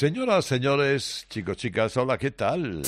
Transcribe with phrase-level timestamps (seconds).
[0.00, 2.80] Señoras, señores, chicos, chicas, hola, ¿qué tal?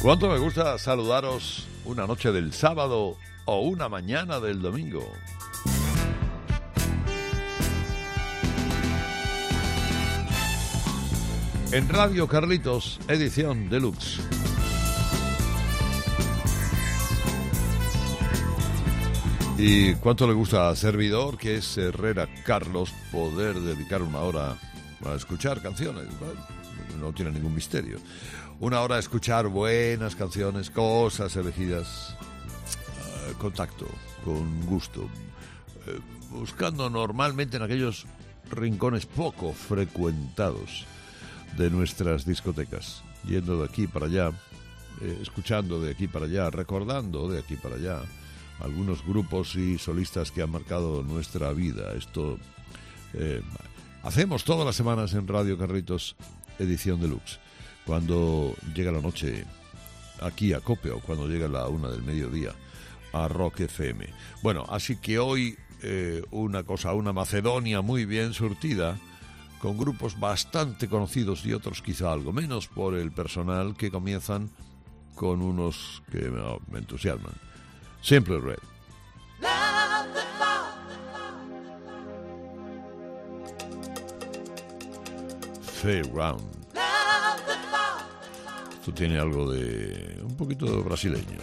[0.00, 5.12] ¿Cuánto me gusta saludaros una noche del sábado o una mañana del domingo?
[11.72, 14.41] En Radio Carlitos, edición deluxe.
[19.64, 24.58] Y cuánto le gusta a servidor, que es Herrera Carlos, poder dedicar una hora
[25.06, 26.08] a escuchar canciones.
[26.98, 27.98] no tiene ningún misterio.
[28.58, 32.16] Una hora a escuchar buenas canciones, cosas elegidas,
[33.30, 33.86] uh, contacto,
[34.24, 35.08] con gusto,
[35.86, 36.00] eh,
[36.30, 38.06] buscando normalmente en aquellos
[38.50, 40.86] rincones poco frecuentados
[41.56, 44.32] de nuestras discotecas, yendo de aquí para allá,
[45.02, 48.02] eh, escuchando de aquí para allá, recordando de aquí para allá
[48.62, 51.92] algunos grupos y solistas que han marcado nuestra vida.
[51.94, 52.38] Esto
[53.14, 53.42] eh,
[54.02, 56.16] hacemos todas las semanas en Radio Carritos,
[56.58, 57.38] edición deluxe.
[57.84, 59.44] Cuando llega la noche
[60.20, 62.52] aquí a Cope o cuando llega la una del mediodía
[63.12, 64.06] a Rock FM.
[64.42, 68.98] Bueno, así que hoy eh, una cosa, una Macedonia muy bien surtida
[69.60, 74.50] con grupos bastante conocidos y otros quizá algo menos por el personal que comienzan
[75.14, 76.30] con unos que
[76.70, 77.51] me entusiasman.
[78.02, 78.58] Simple Red.
[86.14, 86.42] Round.
[88.72, 90.20] Esto tiene algo de.
[90.22, 91.38] un poquito brasileño.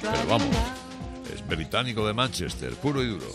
[0.00, 0.48] Pero vamos,
[1.32, 3.26] es británico de Manchester, puro y duro.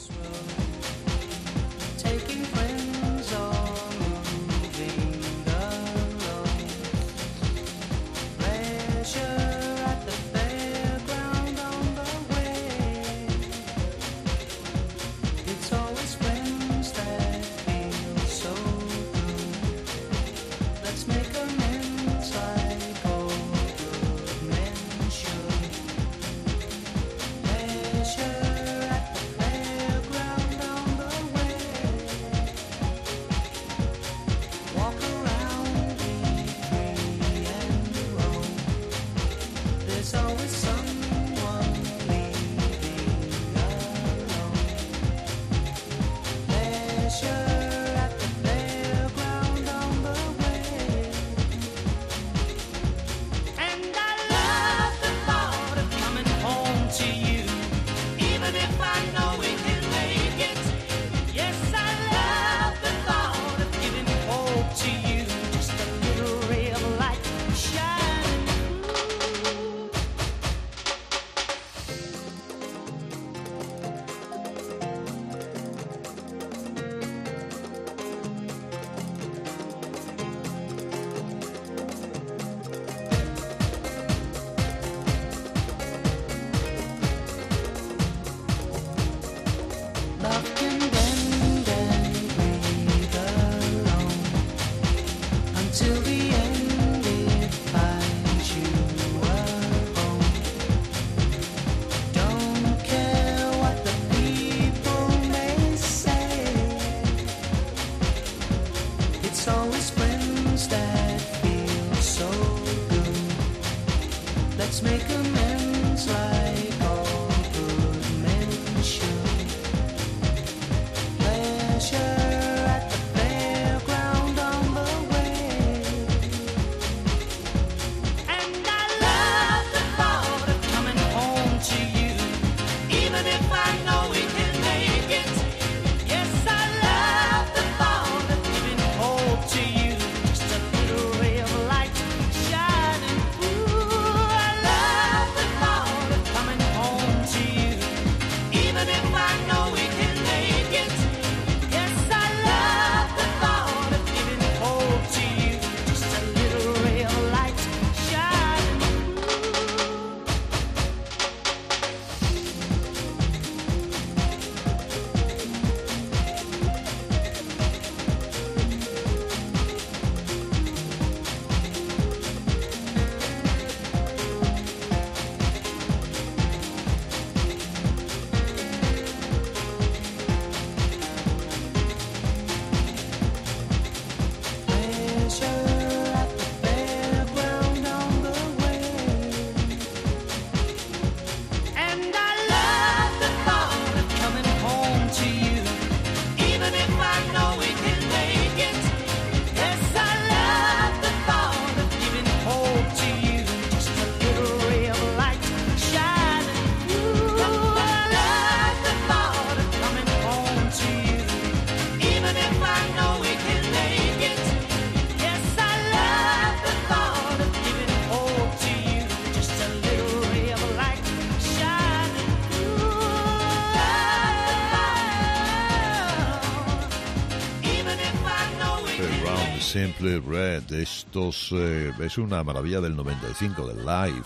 [230.32, 230.72] Red.
[230.72, 234.26] Estos eh, es una maravilla del 95 del Live.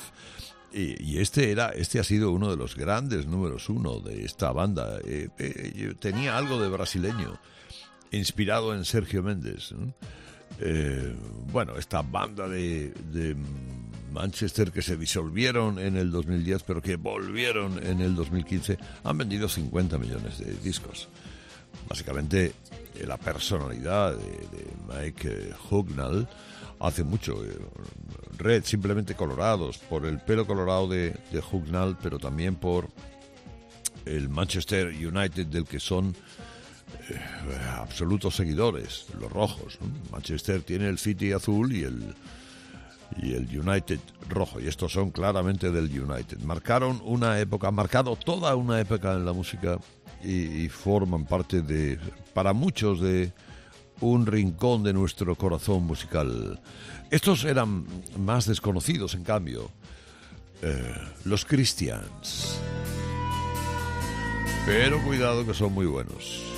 [0.71, 4.99] Y, este era, este ha sido uno de los grandes números uno de esta banda.
[5.05, 7.39] Eh, eh, tenía algo de brasileño,
[8.11, 9.73] inspirado en Sergio Méndez.
[11.51, 13.35] bueno, esta banda de, de
[14.11, 19.47] Manchester que se disolvieron en el 2010 pero que volvieron en el 2015 han vendido
[19.49, 21.07] 50 millones de discos.
[21.87, 22.53] Básicamente
[23.05, 26.27] la personalidad de, Mike Hugnall
[26.79, 27.43] hace mucho.
[27.43, 27.57] Eh,
[28.37, 32.89] red, simplemente colorados, por el pelo colorado de, de Hugnall, pero también por
[34.05, 36.15] el Manchester United del que son
[37.09, 37.19] eh,
[37.77, 39.77] absolutos seguidores, los rojos.
[40.11, 42.15] Manchester tiene el City azul y el
[43.21, 46.39] y el United rojo, y estos son claramente del United.
[46.39, 49.79] Marcaron una época, han marcado toda una época en la música
[50.25, 51.99] y, forman parte de,
[52.33, 53.31] para muchos, de
[54.01, 56.59] un rincón de nuestro corazón musical.
[57.11, 57.85] Estos eran
[58.17, 59.71] más desconocidos, en cambio,
[60.61, 62.59] eh, los Christians.
[64.65, 66.54] Pero cuidado que son muy buenos.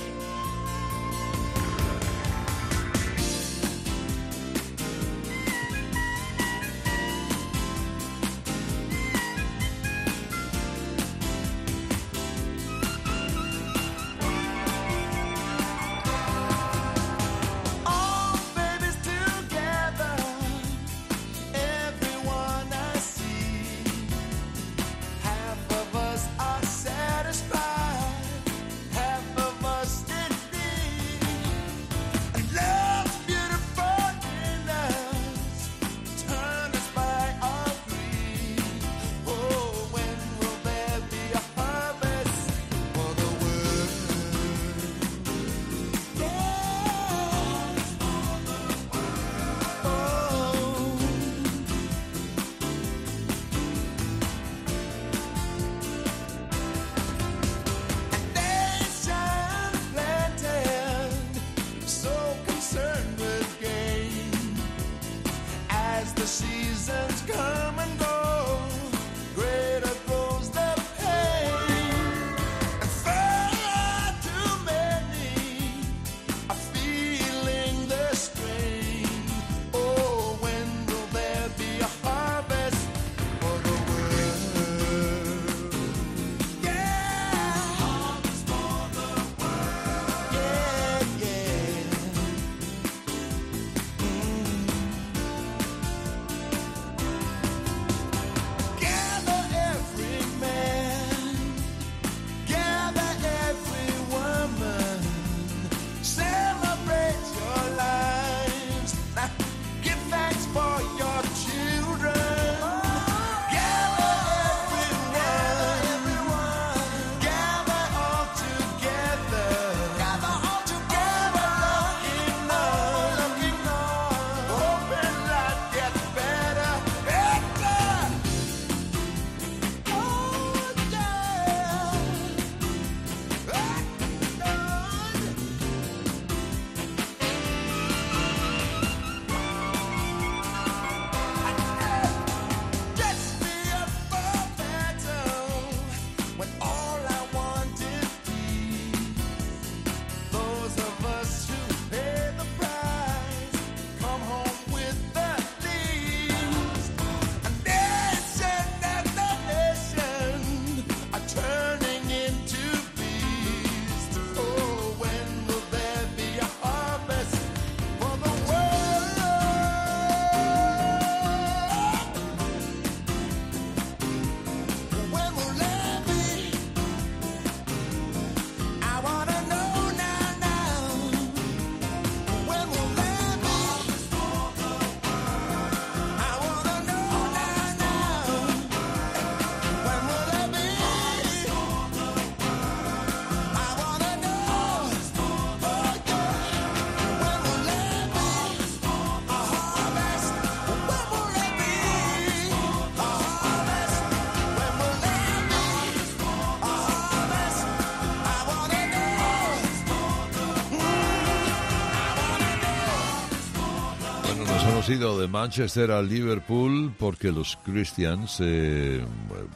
[214.90, 219.04] Ido de Manchester a Liverpool porque los Christians, eh,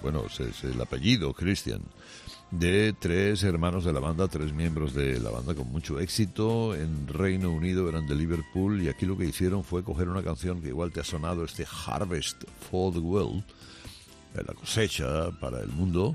[0.02, 1.80] bueno, es, el apellido Christian,
[2.50, 6.74] de tres hermanos de la banda, tres miembros de la banda con mucho éxito.
[6.74, 10.60] En Reino Unido eran de Liverpool y aquí lo que hicieron fue coger una canción
[10.60, 13.42] que igual te ha sonado, este Harvest for the World,
[14.34, 16.14] la cosecha para el mundo,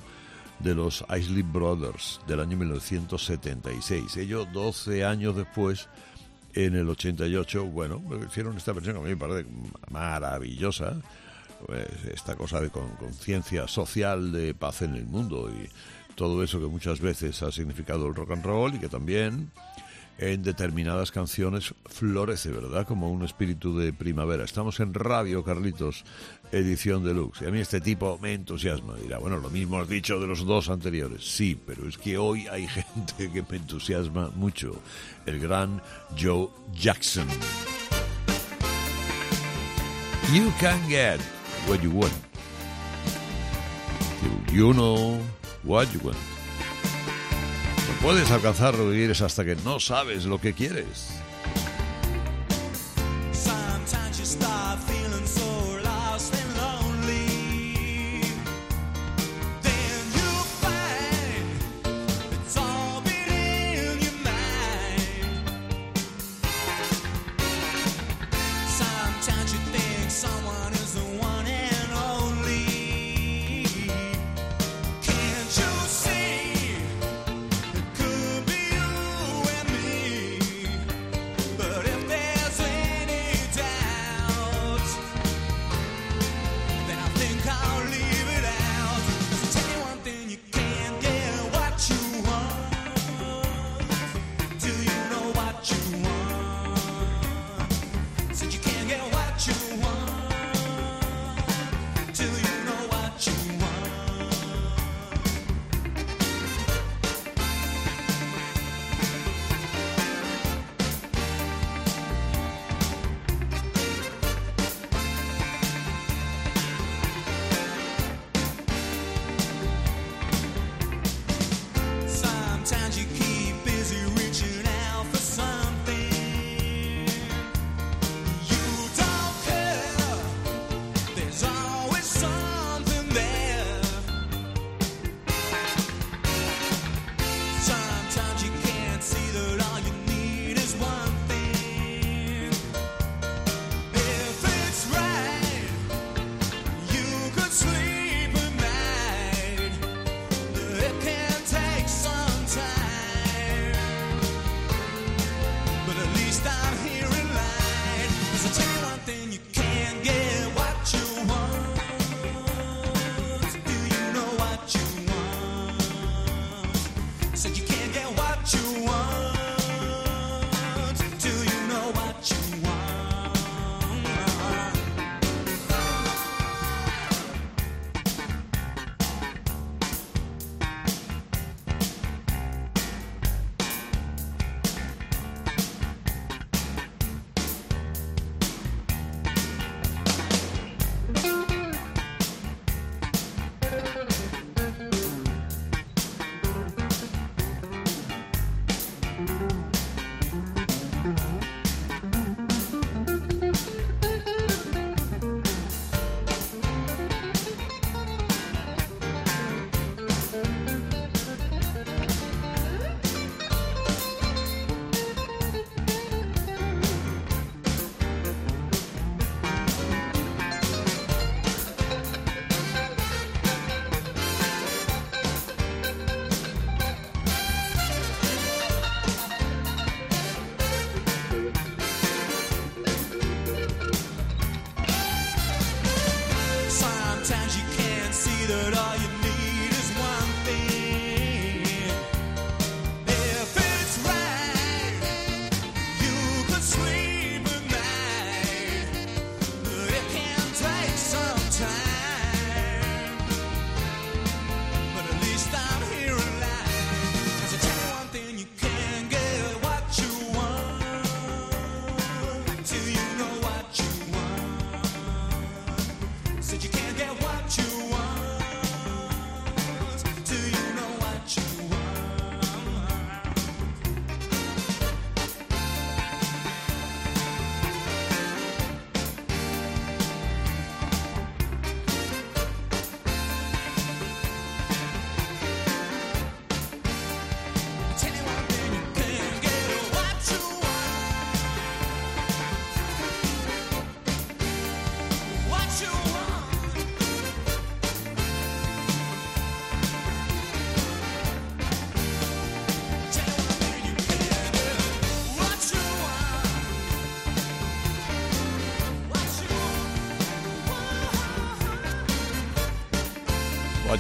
[0.60, 4.18] de los Isley Brothers del año 1976.
[4.18, 5.88] Ellos 12 años después,
[6.66, 9.48] en el 88, bueno, hicieron esta versión que a mí me parece
[9.92, 10.96] maravillosa.
[11.66, 15.68] Pues esta cosa de conciencia social de paz en el mundo y
[16.14, 19.52] todo eso que muchas veces ha significado el rock and roll y que también
[20.18, 22.88] en determinadas canciones florece, ¿verdad?
[22.88, 24.44] Como un espíritu de primavera.
[24.44, 26.04] Estamos en Radio Carlitos,
[26.52, 27.44] edición deluxe.
[27.44, 28.96] Y a mí este tipo me entusiasma.
[28.96, 31.24] Dirá, bueno, lo mismo has dicho de los dos anteriores.
[31.24, 34.82] Sí, pero es que hoy hay gente que me entusiasma mucho.
[35.26, 35.82] El gran
[36.20, 37.28] Joe Jackson.
[40.34, 41.20] You can get
[41.68, 42.14] what you want.
[44.52, 45.20] You know
[45.64, 46.37] what you want.
[48.02, 51.20] Puedes alcanzar lo que quieres hasta que no sabes lo que quieres.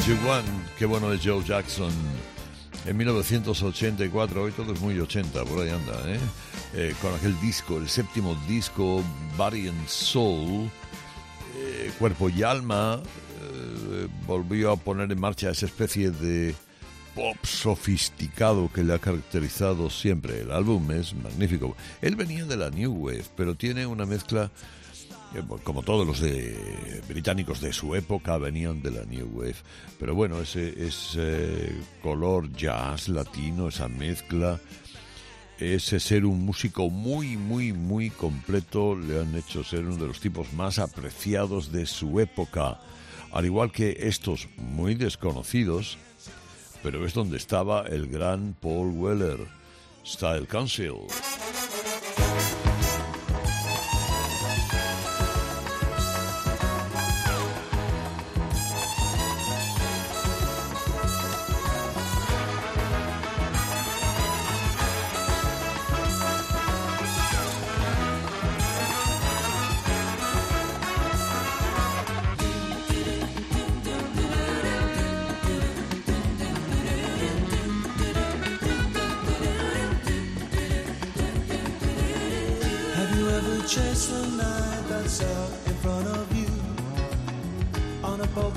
[0.07, 0.47] You Want,
[0.79, 1.91] qué bueno es Joe Jackson.
[2.85, 6.17] En 1984, hoy todo es muy 80, por ahí anda, ¿eh?
[6.75, 6.95] ¿eh?
[7.01, 9.03] con aquel disco, el séptimo disco,
[9.35, 10.69] Body and Soul,
[11.57, 16.55] eh, Cuerpo y Alma, eh, volvió a poner en marcha esa especie de
[17.13, 20.39] pop sofisticado que le ha caracterizado siempre.
[20.39, 21.75] El álbum es magnífico.
[22.01, 24.51] Él venía de la New Wave, pero tiene una mezcla
[25.63, 29.55] como todos los de británicos de su época venían de la New Wave.
[29.99, 34.59] Pero bueno, ese, ese color jazz latino, esa mezcla,
[35.59, 40.19] ese ser un músico muy, muy, muy completo, le han hecho ser uno de los
[40.19, 42.79] tipos más apreciados de su época.
[43.31, 45.97] Al igual que estos muy desconocidos,
[46.83, 49.39] pero es donde estaba el gran Paul Weller,
[50.05, 50.93] Style Council.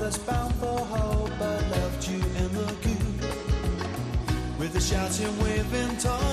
[0.01, 1.31] that's bound for hope.
[1.39, 3.11] I left you in the queue
[4.57, 6.30] with the shouting, waving, tongue.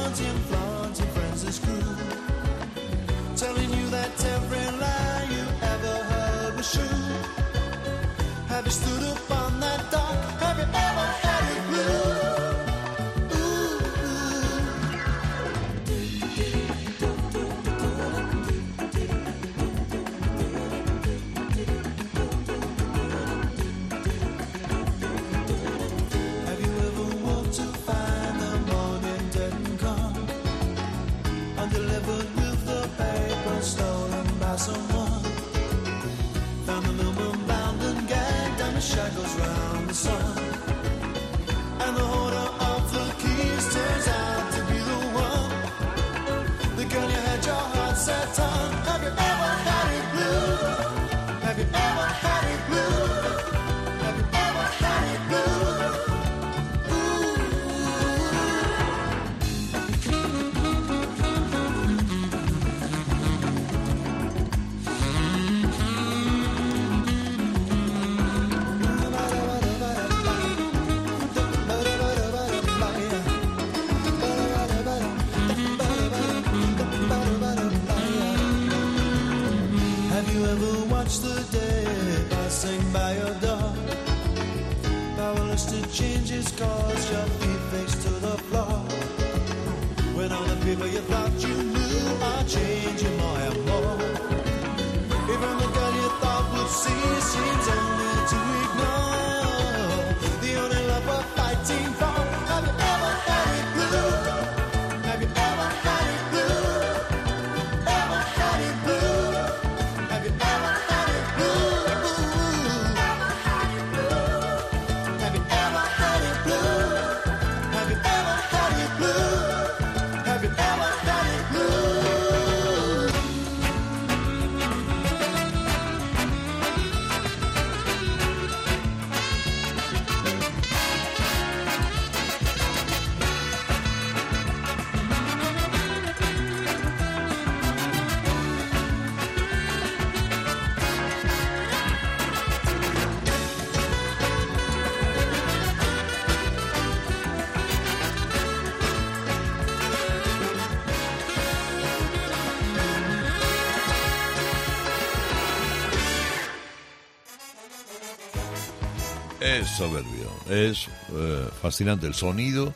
[159.68, 162.72] Es soberbio, es eh, fascinante el sonido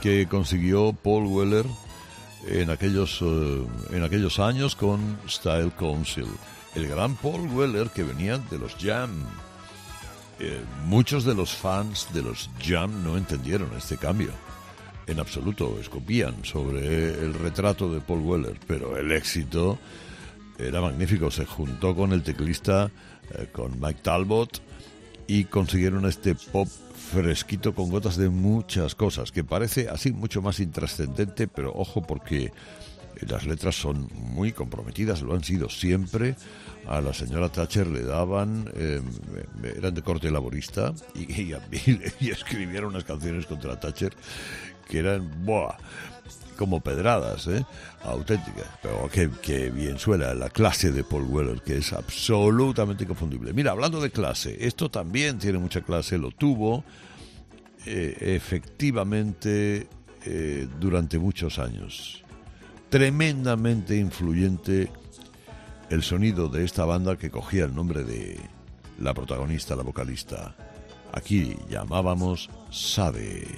[0.00, 1.66] que consiguió Paul Weller
[2.46, 6.26] en aquellos, eh, en aquellos años con Style Council.
[6.76, 9.10] El gran Paul Weller que venía de los Jam.
[10.38, 14.30] Eh, muchos de los fans de los Jam no entendieron este cambio.
[15.08, 19.76] En absoluto, escupían sobre el retrato de Paul Weller, pero el éxito
[20.56, 21.32] era magnífico.
[21.32, 22.90] Se juntó con el teclista,
[23.52, 24.62] con Mike Talbot,
[25.26, 26.68] y consiguieron este pop
[27.12, 32.52] fresquito con gotas de muchas cosas, que parece así mucho más intrascendente, pero ojo porque
[33.28, 36.36] las letras son muy comprometidas, lo han sido siempre.
[36.86, 39.04] A la señora Thatcher le daban, em,
[39.76, 41.52] eran de corte laborista y,
[42.20, 44.12] y, escribieron unas canciones contra Thatcher
[44.88, 45.76] que eran, ¡buah!
[46.62, 47.66] Como pedradas, ¿eh?
[48.04, 48.68] auténticas.
[48.80, 53.52] Pero que, bien suena la clase de Paul Weller, que es absolutamente inconfundible.
[53.52, 56.84] Mira, hablando de clase, esto también tiene mucha clase, lo tuvo
[57.84, 59.88] eh, efectivamente
[60.24, 62.22] eh, durante muchos años.
[62.90, 64.88] Tremendamente influyente
[65.90, 68.38] el sonido de esta banda que cogía el nombre de
[69.00, 70.54] la protagonista, la vocalista.
[71.12, 73.48] Aquí llamábamos Sabe.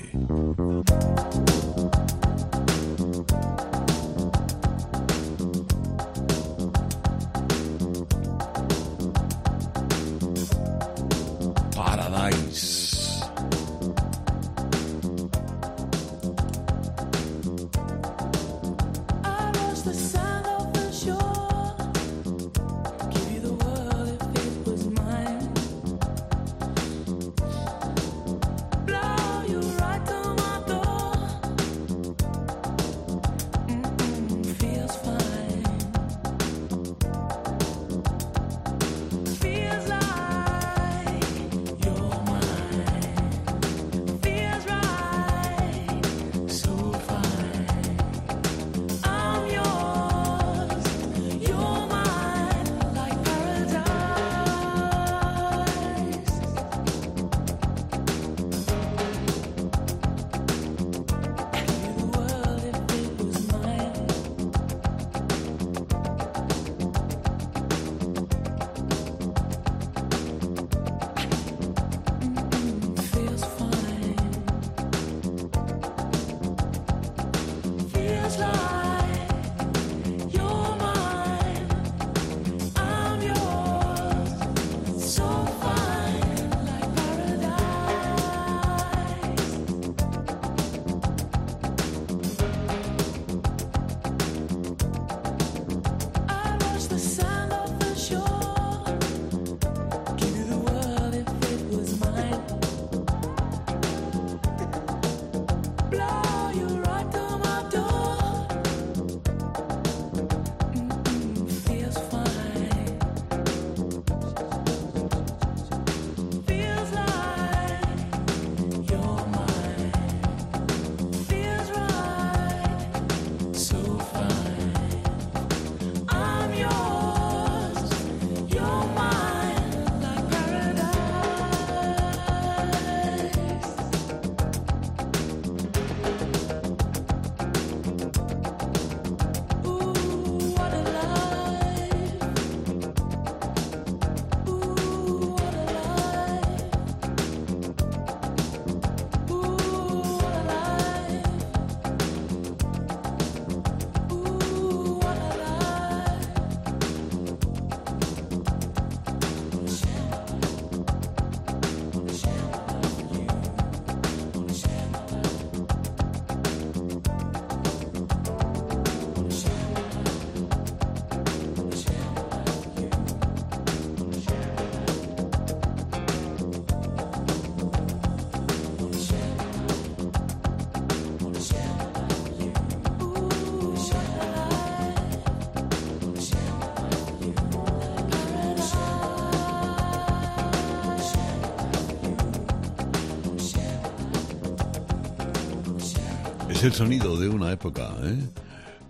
[196.65, 198.19] El sonido de una época, ¿eh?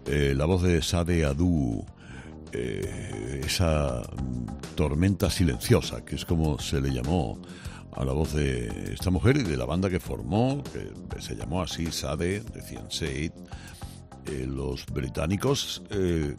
[0.07, 1.85] Eh, la voz de Sade Adu,
[2.53, 4.01] eh, esa
[4.77, 7.41] tormenta silenciosa, que es como se le llamó
[7.97, 11.63] a la voz de esta mujer y de la banda que formó, que se llamó
[11.63, 13.33] así, Sade, decían Said,
[14.47, 15.83] los británicos,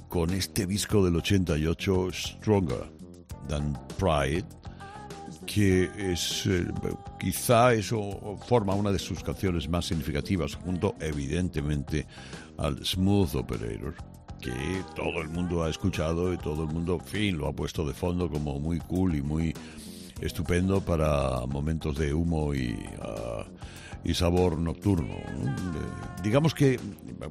[0.08, 2.90] con este disco del 88, Stronger
[3.50, 4.46] Than Pride,
[5.56, 6.68] que es eh,
[7.18, 12.06] quizá eso forma una de sus canciones más significativas, junto evidentemente
[12.58, 13.96] al Smooth Operator,
[14.42, 14.52] que
[14.98, 18.30] todo el mundo ha escuchado y todo el mundo, fin, lo ha puesto de fondo
[18.30, 19.54] como muy cool y muy
[20.20, 23.46] estupendo para momentos de humo y, ah,
[24.04, 25.16] y sabor nocturno.
[26.22, 26.78] Digamos que,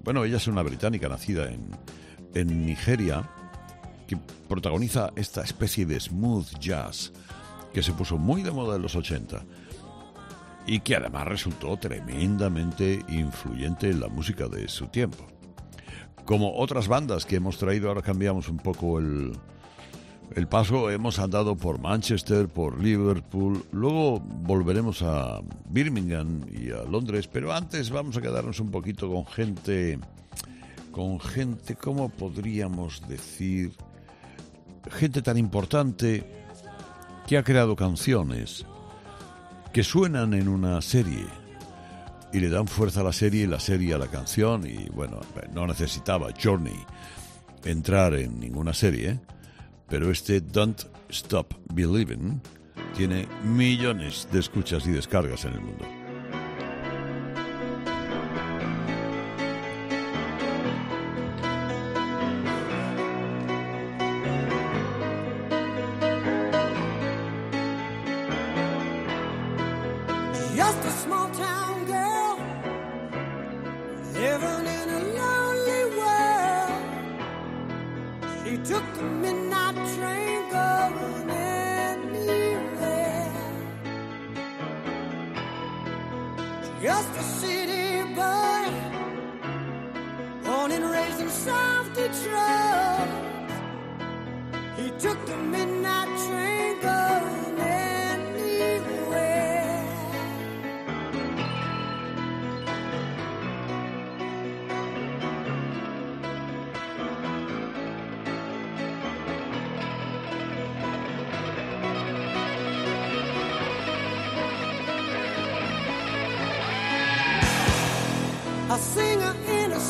[0.03, 1.69] bueno, ella es una británica nacida en,
[2.33, 3.29] en Nigeria
[4.07, 4.17] que
[4.49, 7.13] protagoniza esta especie de smooth jazz
[7.75, 9.45] que se puso muy de moda en los 80
[10.67, 15.27] y que además resultó tremendamente influyente en la música de su tiempo.
[16.25, 19.33] como otras bandas que hemos traído, ahora cambiamos un poco el,
[20.35, 27.29] el paso, hemos andado por Manchester, por Liverpool, luego volveremos a Birmingham y a Londres,
[27.29, 29.99] pero antes vamos a quedarnos un poquito con gente,
[30.93, 33.73] con gente, ¿cómo podríamos decir?
[34.91, 36.43] Gente tan importante
[37.27, 38.67] que ha creado canciones
[39.73, 41.27] que suenan en una serie
[42.33, 45.21] y le dan fuerza a la serie y la serie a la canción y bueno,
[45.53, 46.79] no necesitaba Journey
[47.65, 49.21] entrar en ninguna serie,
[49.89, 52.41] pero este Don't Stop Believing
[52.97, 56.04] tiene millones de escuchas y descargas en el mundo.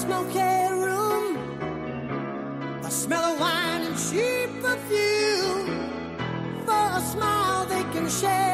[0.04, 0.38] smoky
[0.84, 1.24] room.
[2.84, 5.66] I smell of wine and cheap perfume
[6.66, 8.53] for a smile they can share.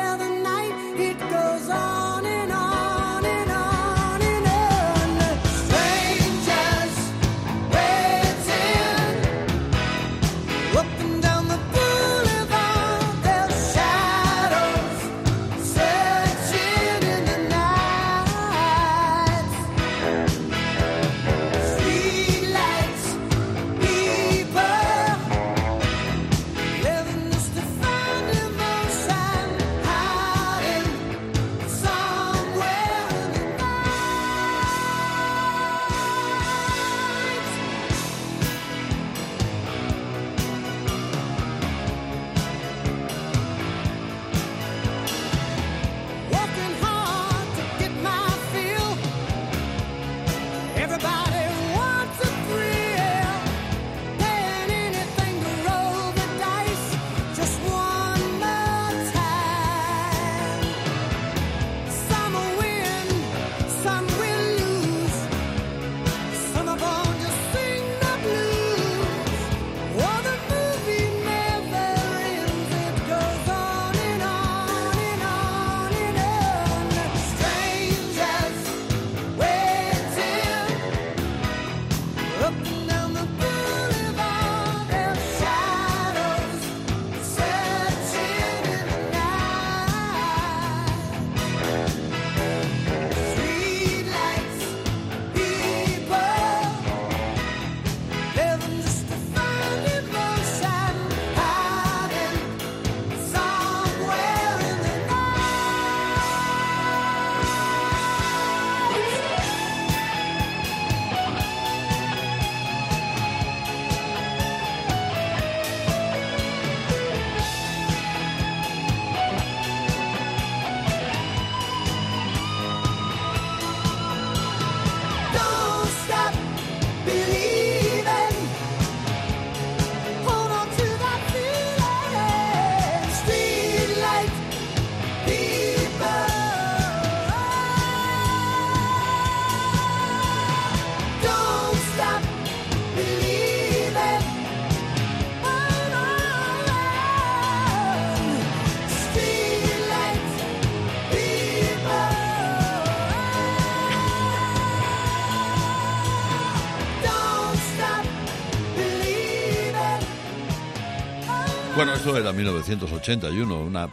[162.00, 163.86] Esto era 1981, una,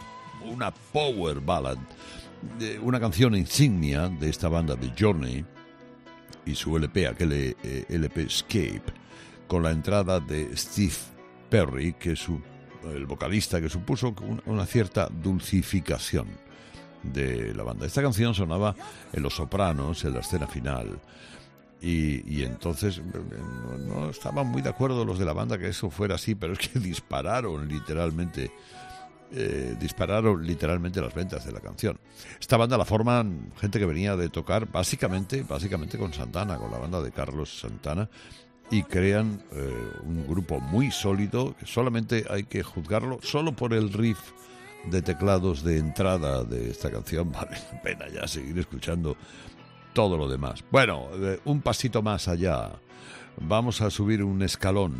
[0.50, 1.76] una power ballad,
[2.80, 5.44] una canción insignia de esta banda de Journey
[6.46, 8.84] y su LP, aquel eh, LP Escape,
[9.46, 10.94] con la entrada de Steve
[11.50, 12.26] Perry, que es
[12.84, 14.14] el vocalista que supuso
[14.46, 16.28] una cierta dulcificación
[17.02, 17.84] de la banda.
[17.84, 18.74] Esta canción sonaba
[19.12, 20.98] en Los Sopranos, en la escena final.
[21.80, 23.00] Y, entonces
[23.86, 26.58] no, estaban muy de acuerdo los de la banda que eso fuera así, pero es
[26.58, 28.50] que dispararon literalmente.
[29.30, 32.00] Eh, dispararon literalmente las ventas de la canción.
[32.40, 36.78] Esta banda la forman gente que venía de tocar básicamente, básicamente con Santana, con la
[36.78, 38.08] banda de Carlos Santana,
[38.70, 43.92] y crean eh, un grupo muy sólido que solamente hay que juzgarlo solo por el
[43.92, 44.18] riff
[44.90, 47.30] de teclados de entrada de esta canción.
[47.32, 49.16] Vale la pena ya seguir escuchando
[49.98, 50.62] todo lo demás.
[50.70, 51.08] Bueno,
[51.44, 52.70] un pasito más allá.
[53.40, 54.94] Vamos a subir un escalón.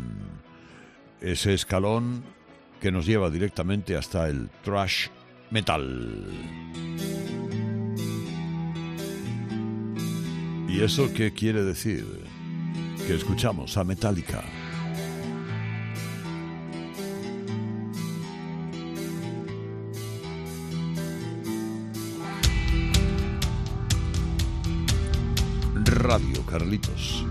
[1.21, 2.21] Ese escalón
[2.81, 5.07] que nos lleva directamente hasta el thrash
[5.51, 6.27] metal.
[10.67, 12.05] ¿Y eso qué quiere decir?
[13.07, 14.43] Que escuchamos a Metallica.
[25.99, 27.25] Radio Carlitos.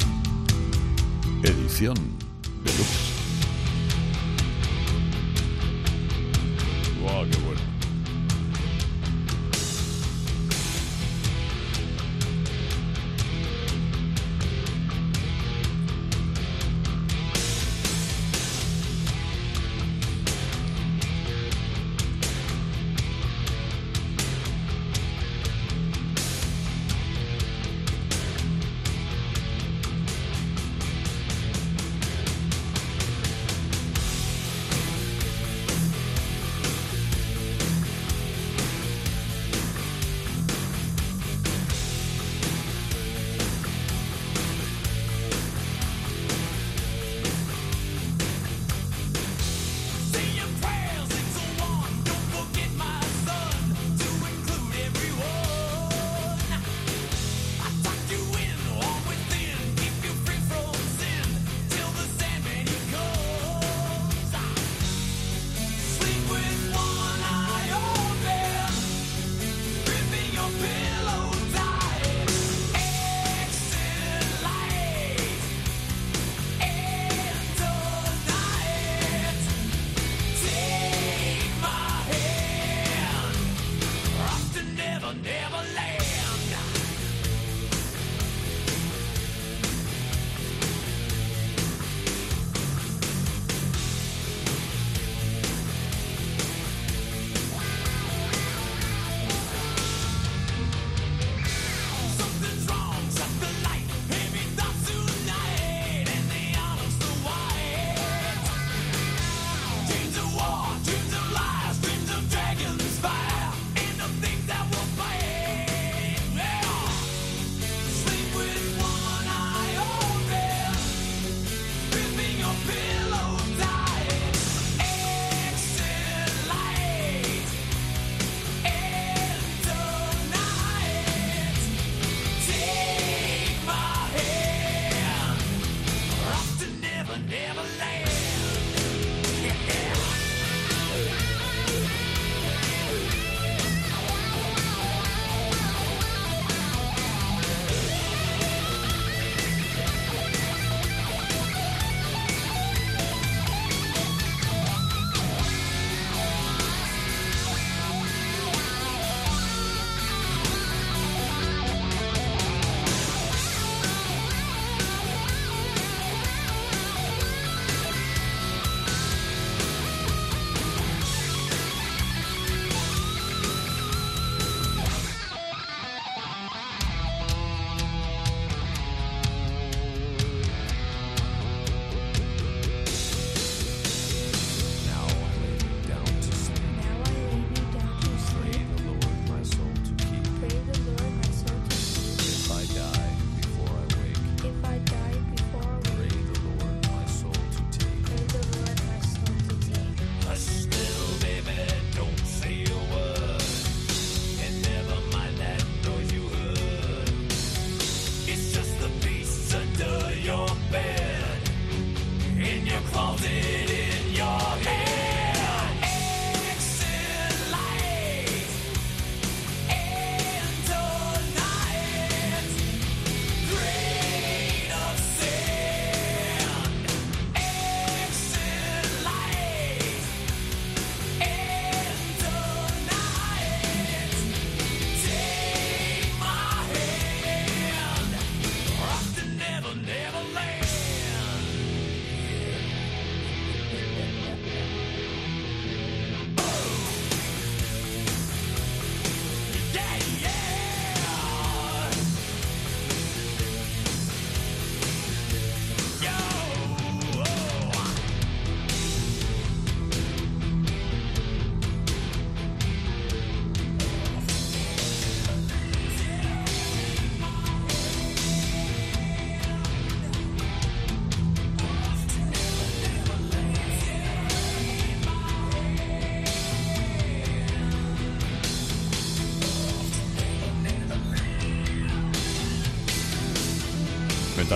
[1.42, 1.96] Edición
[2.62, 2.97] Deluxe.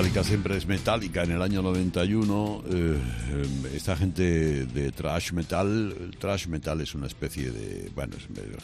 [0.02, 1.22] Metallica siempre es Metallica.
[1.22, 2.98] En el año 91, eh,
[3.72, 8.16] esta gente de thrash metal, el thrash metal es una especie de, bueno,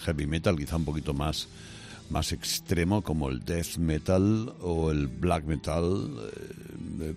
[0.05, 1.47] heavy metal quizá un poquito más,
[2.11, 6.11] más extremo como el death metal o el black metal.
[6.19, 6.75] Eh,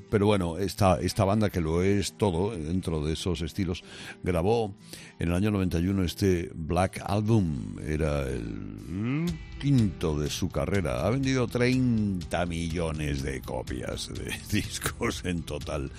[0.10, 3.84] pero bueno, esta, esta banda que lo es todo dentro de esos estilos,
[4.24, 4.76] grabó
[5.20, 7.78] en el año 91 este Black Album.
[7.86, 9.26] Era el
[9.60, 11.06] quinto de su carrera.
[11.06, 15.92] Ha vendido 30 millones de copias de discos en total.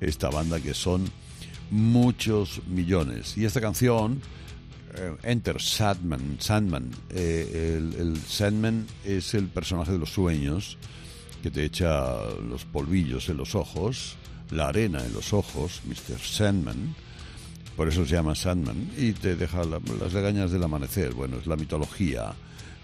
[0.00, 1.04] Esta banda que son
[1.70, 3.36] muchos millones.
[3.36, 4.20] Y esta canción,
[4.94, 10.78] eh, Enter Sandman, Sandman eh, el, el, Sandman es el personaje de los sueños
[11.42, 12.16] que te echa
[12.48, 14.16] los polvillos en los ojos,
[14.50, 16.18] la arena en los ojos, Mr.
[16.20, 16.94] Sandman.
[17.76, 21.14] Por eso se llama Sandman y te deja las legañas del amanecer.
[21.14, 22.34] Bueno, es la mitología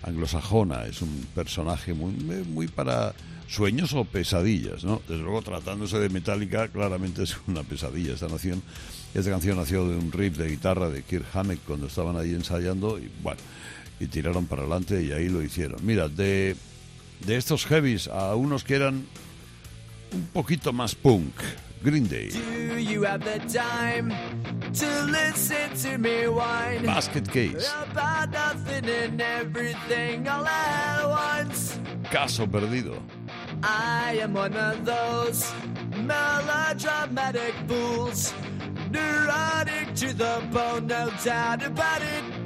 [0.03, 3.15] anglosajona, es un personaje muy, muy para
[3.49, 5.03] sueños o pesadillas, ¿no?
[5.09, 8.63] Desde luego, tratándose de Metallica, claramente es una pesadilla esta nación.
[9.15, 12.99] Esta canción nació de un riff de guitarra de Kirk Hammett cuando estaban ahí ensayando
[12.99, 13.41] y, bueno,
[13.99, 15.85] y tiraron para adelante y ahí lo hicieron.
[15.85, 16.57] Mira, de,
[17.21, 19.07] de estos heavies a unos que eran
[20.13, 21.35] un poquito más punk.
[21.83, 22.31] Green Day.
[22.31, 24.11] Do you have the time
[24.73, 27.71] to listen to me whine Basket Case.
[27.93, 31.79] about nothing and everything all at once?
[32.11, 33.01] Caso perdido.
[33.63, 35.53] I am one of those
[35.99, 38.33] melodramatic fools,
[38.91, 42.46] neurotic to the bone, no doubt about it.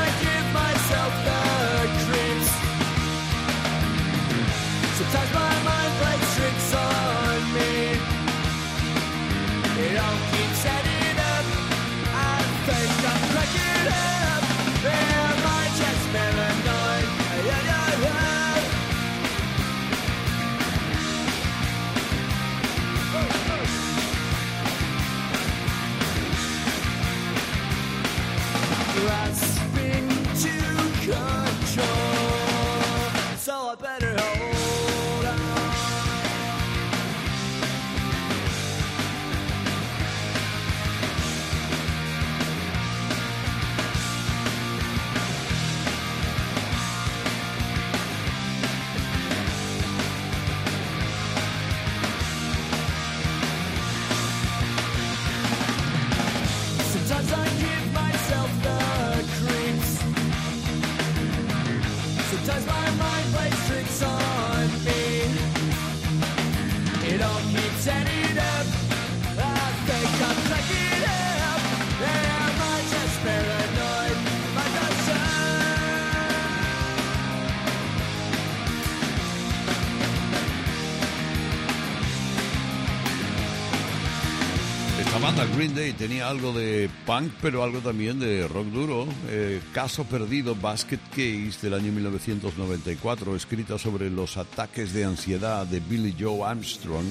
[85.61, 89.05] Green Day tenía algo de punk, pero algo también de rock duro.
[89.29, 95.79] Eh, Caso perdido, Basket Case del año 1994, escrita sobre los ataques de ansiedad de
[95.79, 97.05] Billy Joe Armstrong,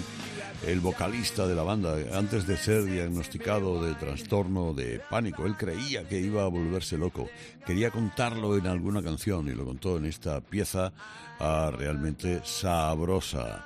[0.66, 5.46] el vocalista de la banda, antes de ser diagnosticado de trastorno de pánico.
[5.46, 7.28] Él creía que iba a volverse loco.
[7.64, 10.92] Quería contarlo en alguna canción y lo contó en esta pieza
[11.38, 13.64] ah, realmente sabrosa.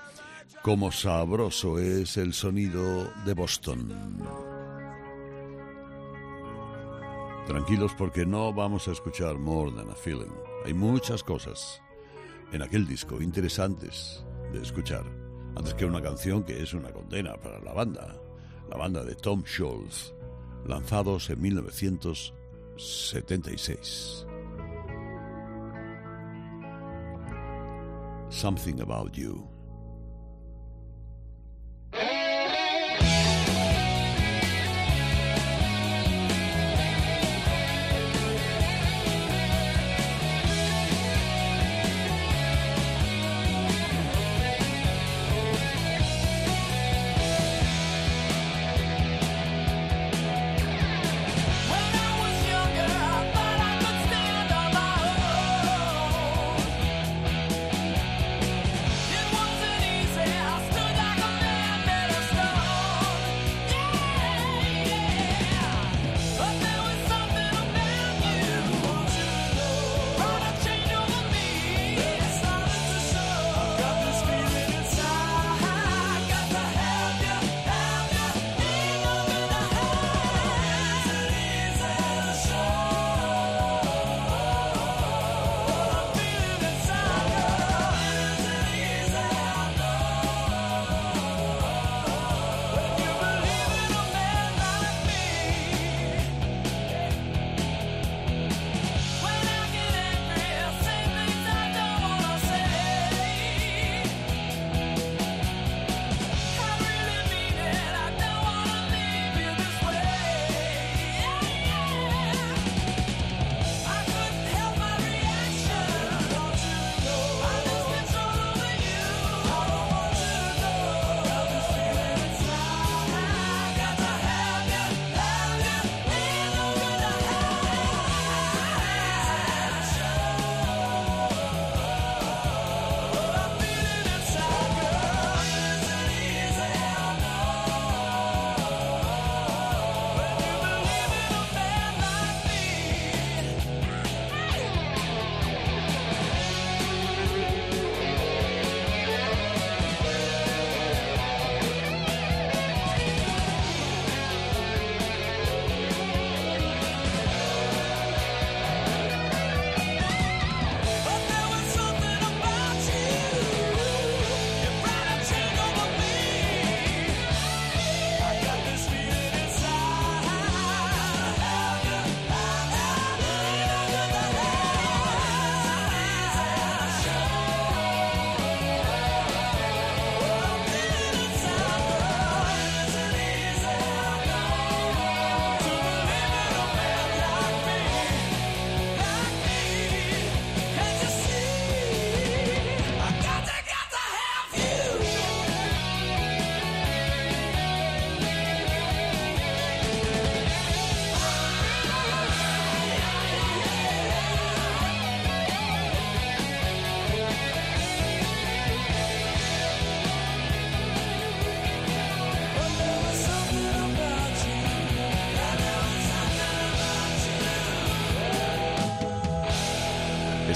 [0.61, 4.54] Como sabroso es el sonido de Boston.
[7.47, 10.33] Tranquilos porque no vamos a escuchar More Than a Feeling.
[10.65, 11.83] Hay muchas cosas
[12.53, 15.05] en aquel disco interesantes de escuchar,
[15.55, 18.19] antes que una canción que es una condena para la banda,
[18.71, 20.15] la banda de Tom Scholz,
[20.65, 24.27] lanzados en 1976.
[28.31, 29.54] Something About You.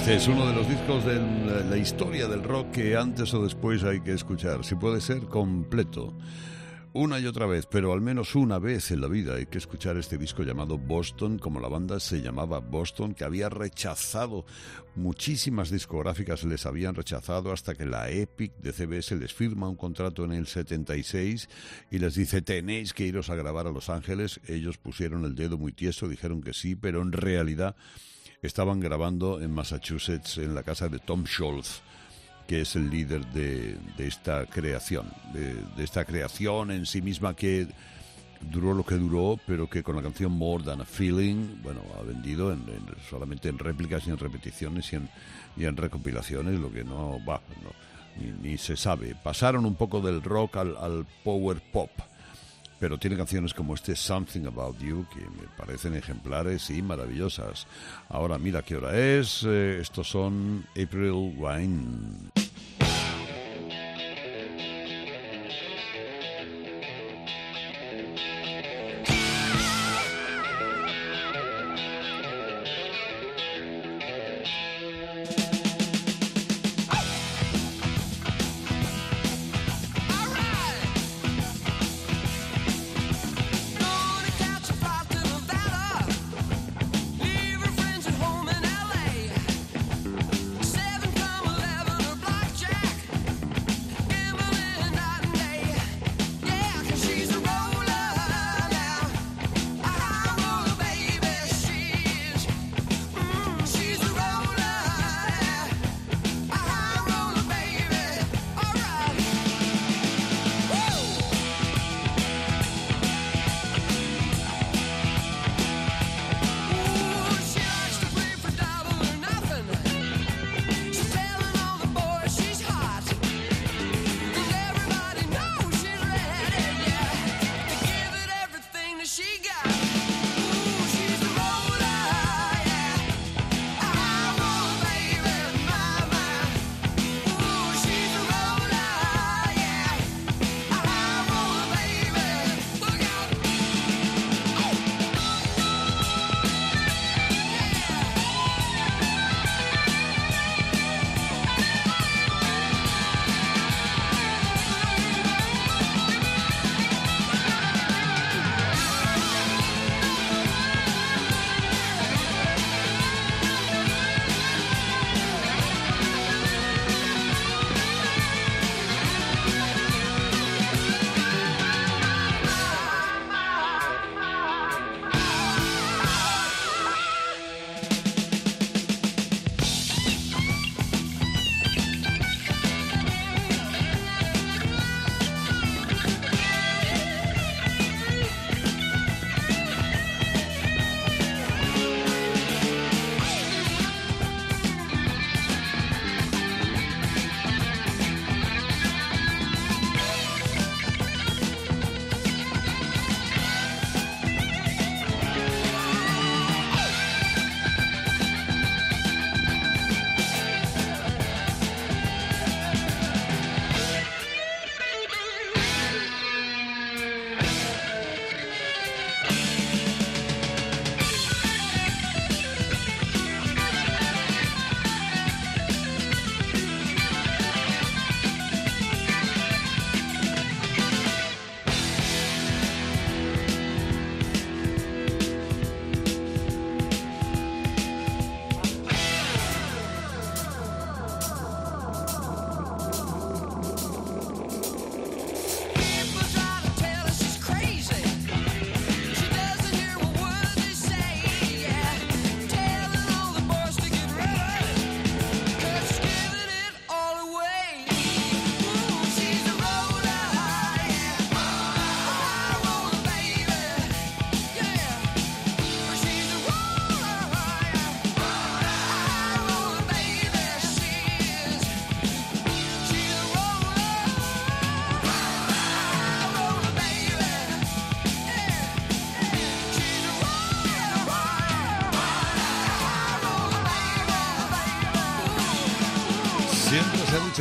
[0.09, 1.21] Es uno de los discos de
[1.69, 6.17] la historia del rock que antes o después hay que escuchar, si puede ser completo.
[6.95, 9.99] Una y otra vez, pero al menos una vez en la vida hay que escuchar
[9.99, 14.47] este disco llamado Boston, como la banda se llamaba Boston, que había rechazado,
[14.97, 20.25] muchísimas discográficas les habían rechazado hasta que la Epic de CBS les firma un contrato
[20.25, 21.51] en el 76
[21.91, 24.41] y les dice tenéis que iros a grabar a Los Ángeles.
[24.49, 27.77] Ellos pusieron el dedo muy tieso, dijeron que sí, pero en realidad
[28.43, 31.83] estaban grabando en Massachusetts en la casa de Tom Scholz
[32.49, 37.69] que es el líder de, esta creación, de, esta creación en sí misma que
[38.41, 42.03] duró lo que duró, pero que con la canción More Than a Feeling, bueno, ha
[42.03, 42.57] vendido
[43.11, 45.11] solamente en réplicas y en repeticiones y en,
[45.59, 47.43] y en recopilaciones, lo que no va,
[48.41, 49.15] ni, se sabe.
[49.23, 51.91] Pasaron un poco del rock al, al power pop
[52.79, 57.67] pero tiene canciones como este Something About You que me parecen ejemplares y maravillosas.
[58.09, 62.31] Ahora mira qué hora es, eh, estos son April Wine.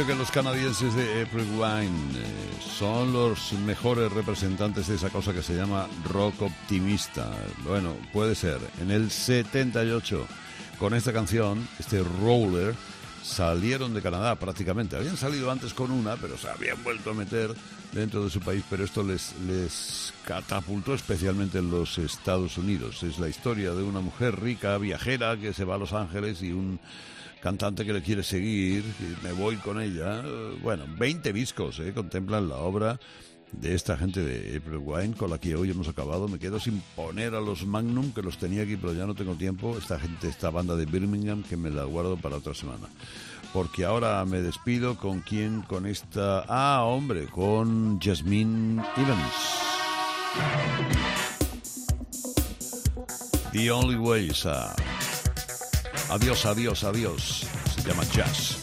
[0.05, 5.41] Que los canadienses de April Wine eh, son los mejores representantes de esa cosa que
[5.41, 7.31] se llama rock optimista.
[7.63, 8.59] Bueno, puede ser.
[8.79, 10.27] En el 78
[10.77, 12.75] con esta canción, este Roller,
[13.23, 14.95] salieron de Canadá prácticamente.
[14.95, 17.55] Habían salido antes con una, pero se habían vuelto a meter
[17.91, 23.01] dentro de su país, pero esto les, les catapultó especialmente en los Estados Unidos.
[23.01, 26.51] Es la historia de una mujer rica, viajera, que se va a Los Ángeles y
[26.51, 26.79] un
[27.41, 30.23] cantante que le quiere seguir, y me voy con ella.
[30.61, 32.99] Bueno, 20 discos eh, contemplan la obra
[33.51, 36.27] de esta gente de April Wine con la que hoy hemos acabado.
[36.27, 39.35] Me quedo sin poner a los Magnum, que los tenía aquí, pero ya no tengo
[39.35, 39.77] tiempo.
[39.77, 42.87] Esta gente, esta banda de Birmingham, que me la guardo para otra semana.
[43.53, 46.43] Porque ahora me despido con quién, con esta...
[46.47, 49.67] Ah, hombre, con Jasmine Evans.
[53.53, 54.96] The Only Way is Up.
[56.09, 57.45] Adiós, adiós, adiós.
[57.75, 58.59] Se llama Jazz.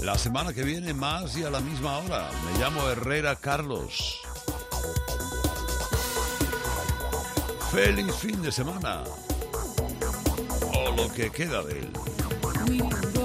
[0.00, 2.30] La semana que viene más y a la misma hora.
[2.44, 4.20] Me llamo Herrera Carlos.
[7.72, 9.02] Feliz fin de semana.
[10.72, 13.15] O lo que queda de él.